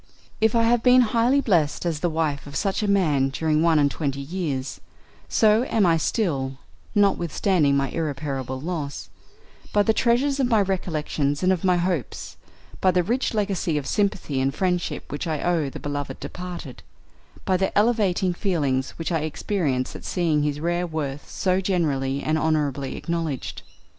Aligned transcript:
If 0.41 0.55
I 0.55 0.63
have 0.63 0.81
been 0.81 1.01
highly 1.01 1.41
blessed 1.41 1.85
as 1.85 1.99
the 1.99 2.09
wife 2.09 2.47
of 2.47 2.55
such 2.55 2.81
a 2.81 2.87
man 2.89 3.29
during 3.29 3.61
one 3.61 3.77
and 3.77 3.91
twenty 3.91 4.19
years, 4.19 4.81
so 5.29 5.61
am 5.65 5.85
I 5.85 5.97
still, 5.97 6.57
notwithstanding 6.95 7.77
my 7.77 7.91
irreparable 7.91 8.59
loss, 8.59 9.09
by 9.71 9.83
the 9.83 9.93
treasure 9.93 10.25
of 10.41 10.47
my 10.49 10.59
recollections 10.63 11.43
and 11.43 11.53
of 11.53 11.63
my 11.63 11.77
hopes, 11.77 12.35
by 12.81 12.89
the 12.89 13.03
rich 13.03 13.35
legacy 13.35 13.77
of 13.77 13.85
sympathy 13.85 14.41
and 14.41 14.55
friendship 14.55 15.03
which 15.11 15.27
I 15.27 15.39
owe 15.43 15.69
the 15.69 15.79
beloved 15.79 16.19
departed, 16.19 16.81
by 17.45 17.55
the 17.55 17.77
elevating 17.77 18.33
feeling 18.33 18.81
which 18.95 19.11
I 19.11 19.19
experience 19.19 19.95
at 19.95 20.03
seeing 20.03 20.41
his 20.41 20.59
rare 20.59 20.87
worth 20.87 21.29
so 21.29 21.61
generally 21.61 22.23
and 22.23 22.39
honourably 22.39 22.95
acknowledged. 22.95 23.61